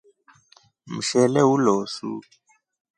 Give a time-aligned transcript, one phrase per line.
[0.93, 2.09] Mshele ulosu.